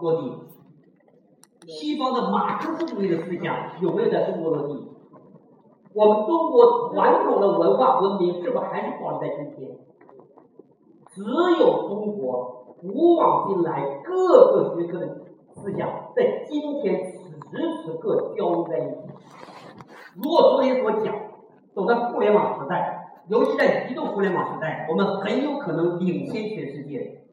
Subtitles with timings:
[0.00, 0.32] 落地？
[1.66, 4.88] 西方的马克思主义的思想有没有在中国落地？
[5.92, 9.76] 我们中国传统的文化文明是否还是保留在今天？
[11.12, 11.22] 只
[11.58, 15.06] 有中国古往今来各个学科的
[15.54, 18.96] 思想在今天此时此刻交融在一起。
[20.14, 21.14] 如果昨天所讲，
[21.74, 27.24] 走在互联网时代，尤其在移动互联网时代，我们很有可能领先全世界。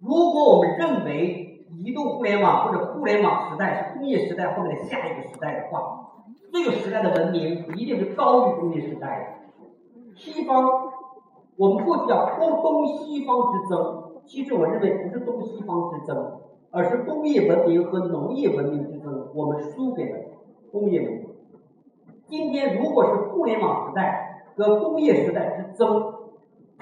[0.00, 1.41] 如果我们认为
[1.78, 6.12] 移动互联网或者互联网时代是工业时代后面的下一个时代的话，
[6.52, 10.14] 这个时代的文明一定是高于工业时代的。
[10.16, 10.64] 西方，
[11.56, 20.18] 我们过去叫东东西方之争，其实我认为不是东西方之争，而是工业文明和农业文明之争，我们输给了
[20.70, 21.28] 工业文明。
[22.26, 26.14] 今天如果是互联网时代和工业时代之争，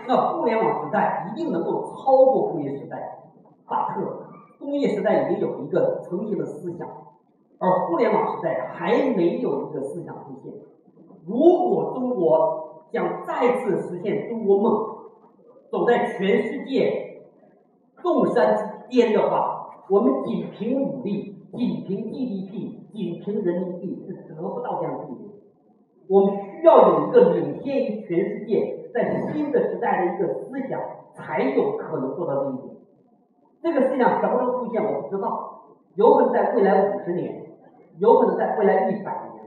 [0.09, 3.19] 那互联网时代一定能够超过工业时代。
[3.67, 4.30] 巴特，
[4.61, 6.87] 工业时代已经有一个成型的思想。
[7.59, 10.53] 而互联网时代还没有一个思想出现。
[11.27, 14.73] 如果中国想再次实现中国梦，
[15.71, 17.23] 走在全世界
[18.03, 25.31] 众山之巅的话，我们仅凭武力、仅凭 GDP、仅凭人民币是得不到这样的地步。
[26.09, 30.81] 我们需要有一个领先于全世界，在新的时代的一个思想，
[31.13, 32.80] 才有可能做到这一点。
[33.63, 35.63] 这个思想什么时候出现，我不知道，
[35.95, 37.47] 有可能在未来五十年。
[37.99, 39.45] 有可能在未来一百年，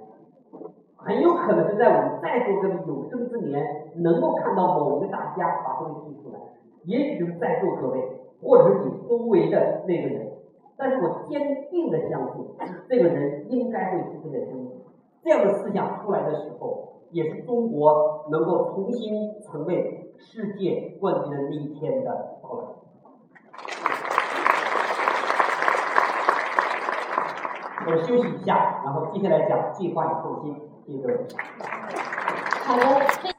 [0.95, 6.39] 很有可能是在我们在座这个有生之年，能够看到某一个大家把东西提出来，
[6.84, 8.00] 也许就是在座各位，
[8.44, 10.34] 或者是你周围的那个人。
[10.78, 12.45] 但是我坚定的相信，
[12.88, 14.73] 这个人应该会出现在中国。
[15.23, 22.66] 这样的思想出来的时候，也是中国能够重新成为世界冠军的那一天的到来。
[27.85, 31.17] 我休息一下，然后接下来讲计划与后期，谢谢各位。
[32.65, 33.33] 好的。